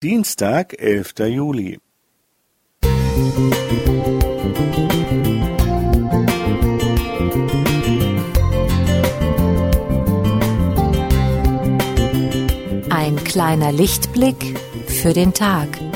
Dienstag, 0.00 0.80
elfter 0.80 1.26
Juli. 1.26 1.80
Ein 12.90 13.16
kleiner 13.24 13.72
Lichtblick 13.72 14.36
für 14.86 15.12
den 15.12 15.34
Tag. 15.34 15.87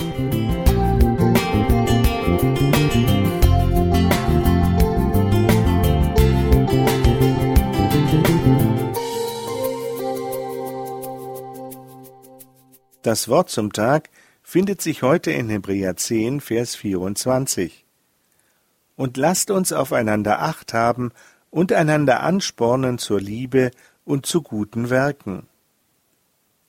Das 13.02 13.26
Wort 13.26 13.50
zum 13.50 13.72
Tag 13.72 14.10
findet 14.44 14.80
sich 14.80 15.02
heute 15.02 15.32
in 15.32 15.48
Hebräer 15.48 15.96
10, 15.96 16.40
Vers 16.40 16.76
24. 16.76 17.84
Und 18.94 19.16
lasst 19.16 19.50
uns 19.50 19.72
aufeinander 19.72 20.40
Acht 20.40 20.72
haben 20.72 21.10
und 21.50 21.72
einander 21.72 22.22
anspornen 22.22 22.98
zur 22.98 23.20
Liebe 23.20 23.72
und 24.04 24.24
zu 24.24 24.40
guten 24.40 24.88
Werken. 24.88 25.48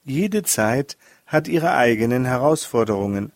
Jede 0.04 0.42
Zeit 0.42 0.98
hat 1.28 1.48
ihre 1.48 1.76
eigenen 1.76 2.26
Herausforderungen, 2.26 3.32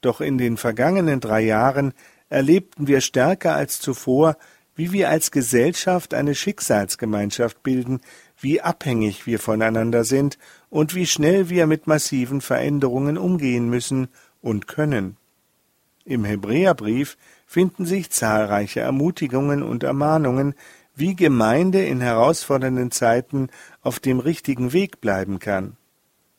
doch 0.00 0.22
in 0.22 0.38
den 0.38 0.56
vergangenen 0.56 1.20
drei 1.20 1.42
Jahren 1.42 1.92
erlebten 2.30 2.86
wir 2.86 3.02
stärker 3.02 3.54
als 3.54 3.80
zuvor, 3.80 4.38
wie 4.74 4.92
wir 4.92 5.10
als 5.10 5.30
Gesellschaft 5.30 6.14
eine 6.14 6.34
Schicksalsgemeinschaft 6.34 7.62
bilden, 7.62 8.00
wie 8.38 8.62
abhängig 8.62 9.26
wir 9.26 9.38
voneinander 9.38 10.04
sind 10.04 10.38
und 10.70 10.94
wie 10.94 11.06
schnell 11.06 11.50
wir 11.50 11.66
mit 11.66 11.86
massiven 11.86 12.40
Veränderungen 12.40 13.18
umgehen 13.18 13.68
müssen 13.68 14.08
und 14.40 14.66
können. 14.66 15.16
Im 16.04 16.24
Hebräerbrief 16.24 17.18
finden 17.46 17.84
sich 17.84 18.10
zahlreiche 18.10 18.80
Ermutigungen 18.80 19.62
und 19.62 19.82
Ermahnungen, 19.82 20.54
wie 20.94 21.14
Gemeinde 21.14 21.84
in 21.84 22.00
herausfordernden 22.00 22.90
Zeiten 22.90 23.48
auf 23.82 23.98
dem 24.00 24.20
richtigen 24.20 24.72
Weg 24.72 25.00
bleiben 25.00 25.38
kann. 25.38 25.76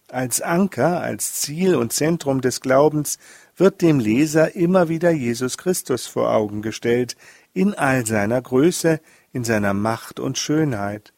Als 0.07 0.41
Anker, 0.41 1.01
als 1.01 1.35
Ziel 1.35 1.75
und 1.75 1.93
Zentrum 1.93 2.41
des 2.41 2.59
Glaubens 2.59 3.17
wird 3.55 3.81
dem 3.81 3.99
Leser 3.99 4.55
immer 4.55 4.89
wieder 4.89 5.11
Jesus 5.11 5.57
Christus 5.57 6.05
vor 6.05 6.33
Augen 6.33 6.61
gestellt, 6.61 7.15
in 7.53 7.73
all 7.73 8.05
seiner 8.05 8.41
Größe, 8.41 8.99
in 9.31 9.43
seiner 9.43 9.73
Macht 9.73 10.19
und 10.19 10.37
Schönheit. 10.37 11.13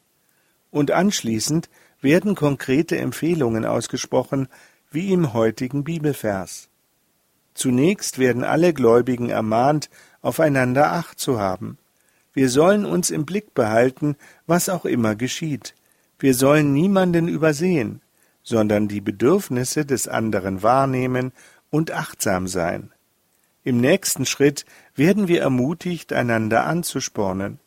Und 0.74 0.90
anschließend 0.90 1.70
werden 2.02 2.34
konkrete 2.34 2.98
Empfehlungen 2.98 3.64
ausgesprochen, 3.64 4.48
wie 4.90 5.14
im 5.14 5.32
heutigen 5.32 5.84
Bibelvers. 5.84 6.68
Zunächst 7.54 8.18
werden 8.18 8.44
alle 8.44 8.74
Gläubigen 8.74 9.30
ermahnt, 9.30 9.92
aufeinander 10.24 10.92
Acht 10.92 11.20
zu 11.20 11.40
haben. 11.40 11.78
Wir 12.34 12.50
sollen 12.50 12.86
uns 12.86 13.12
im 13.12 13.24
Blick 13.24 13.54
behalten, 13.54 14.16
was 14.48 14.68
auch 14.68 14.86
immer 14.86 15.16
geschieht. 15.16 15.76
Wir 16.18 16.34
sollen 16.34 16.74
niemanden 16.74 17.28
übersehen, 17.28 18.02
sondern 18.42 18.88
die 18.88 19.02
Bedürfnisse 19.02 19.86
des 19.86 20.08
anderen 20.08 20.64
wahrnehmen 20.64 21.34
und 21.70 21.92
achtsam 21.92 22.48
sein. 22.48 22.92
Im 23.64 23.80
nächsten 23.80 24.26
Schritt 24.26 24.66
werden 24.96 25.28
wir 25.28 25.42
ermutigt, 25.42 26.14
einander 26.14 26.66
anzuspornen 26.66 27.60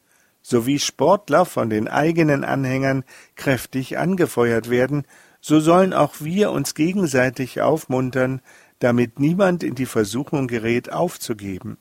sowie 0.47 0.79
Sportler 0.79 1.45
von 1.45 1.71
den 1.71 1.89
eigenen 1.89 2.45
Anhängern 2.45 3.03
kräftig 3.35 3.99
angefeuert 3.99 4.71
werden, 4.71 5.05
so 5.41 5.59
sollen 5.59 5.93
auch 5.93 6.21
wir 6.21 6.53
uns 6.53 6.77
gegenseitig 6.77 7.63
aufmuntern, 7.63 8.41
damit 8.79 9.19
niemand 9.19 9.65
in 9.65 9.75
die 9.75 9.87
Versuchung 9.87 10.47
gerät, 10.47 10.93
aufzugeben. 10.93 11.79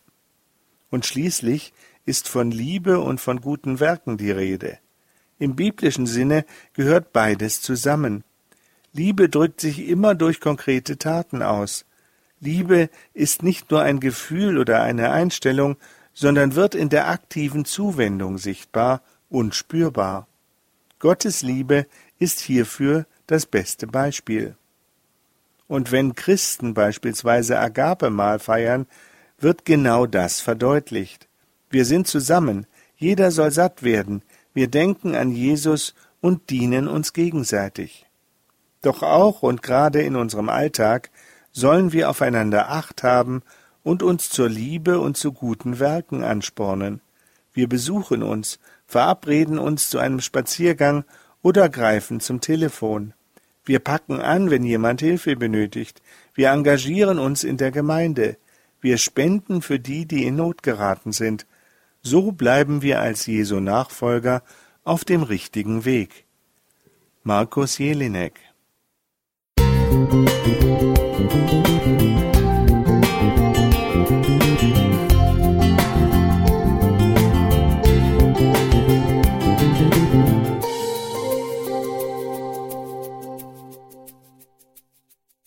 Und 0.89 1.05
schließlich 1.05 1.73
ist 2.05 2.27
von 2.27 2.49
Liebe 2.49 3.02
und 3.02 3.22
von 3.22 3.39
guten 3.39 3.80
Werken 3.80 4.17
die 4.17 4.31
Rede. 4.31 4.79
Im 5.38 5.56
biblischen 5.56 6.07
Sinne 6.07 6.44
gehört 6.73 7.13
beides 7.13 7.61
zusammen. 7.61 8.23
Liebe 8.94 9.29
drückt 9.29 9.61
sich 9.61 9.88
immer 9.88 10.16
durch 10.16 10.40
konkrete 10.40 10.97
Taten 10.97 11.44
aus. 11.44 11.85
Liebe 12.40 12.90
ist 13.13 13.44
nicht 13.44 13.69
nur 13.69 13.84
ein 13.84 14.00
Gefühl 14.00 14.57
oder 14.57 14.81
eine 14.81 15.11
Einstellung, 15.11 15.78
sondern 16.16 16.56
wird 16.56 16.74
in 16.74 16.90
der 16.90 17.09
aktiven 17.09 17.66
Zuwendung 17.66 18.40
sichtbar 18.40 19.02
und 19.30 19.53
spürbar. 19.53 20.28
Gottes 20.98 21.44
Liebe 21.44 21.86
ist 22.18 22.40
hierfür 22.40 23.06
das 23.28 23.46
beste 23.46 23.86
Beispiel. 23.86 24.56
Und 25.68 25.92
wenn 25.92 26.16
Christen 26.16 26.74
beispielsweise 26.74 27.59
Agape-Mahl 27.59 28.40
feiern, 28.40 28.88
wird 29.38 29.66
genau 29.66 30.06
das 30.06 30.40
verdeutlicht. 30.40 31.28
Wir 31.70 31.86
sind 31.86 32.08
zusammen, 32.08 32.66
jeder 32.96 33.32
soll 33.32 33.52
satt 33.52 33.84
werden, 33.84 34.24
wir 34.53 34.70
denken 34.70 35.16
an 35.16 35.32
Jesus 35.32 35.94
und 36.22 36.50
dienen 36.50 36.88
uns 36.88 37.12
gegenseitig. 37.12 38.06
Doch 38.82 39.03
auch 39.03 39.44
und 39.44 39.62
gerade 39.62 40.02
in 40.02 40.16
unserem 40.16 40.47
Alltag 40.47 41.09
sollen 41.52 41.92
wir 41.92 42.09
aufeinander 42.09 42.70
Acht 42.70 43.03
haben 43.03 43.42
und 43.85 44.01
uns 44.01 44.31
zur 44.31 44.50
Liebe 44.50 45.00
und 45.00 45.16
zu 45.16 45.31
guten 45.31 45.78
Werken 45.79 46.23
anspornen. 46.23 47.01
Wir 47.53 47.69
besuchen 47.69 48.23
uns, 48.23 48.59
verabreden 48.88 49.59
uns 49.59 49.91
zu 49.91 50.00
einem 50.00 50.22
Spaziergang 50.22 51.06
oder 51.44 51.69
greifen 51.69 52.19
zum 52.19 52.41
Telefon. 52.41 53.13
Wir 53.63 53.78
packen 53.78 54.19
an, 54.19 54.50
wenn 54.50 54.63
jemand 54.63 55.01
Hilfe 55.01 55.35
benötigt. 55.35 56.01
Wir 56.34 56.50
engagieren 56.50 57.19
uns 57.19 57.44
in 57.44 57.57
der 57.57 57.69
Gemeinde. 57.69 58.38
Wir 58.81 58.97
spenden 58.97 59.62
für 59.62 59.79
die, 59.79 60.07
die 60.07 60.25
in 60.25 60.38
Not 60.38 60.63
geraten 60.63 61.12
sind. 61.12 61.46
So 62.02 62.31
bleiben 62.31 62.81
wir 62.81 63.02
als 63.02 63.28
Jesu 63.28 63.59
Nachfolger 63.59 64.41
auf 64.84 65.06
dem 65.06 65.22
richtigen 65.22 65.85
Weg. 65.85 66.25
Markus 67.22 67.78
Jelinek 67.78 68.40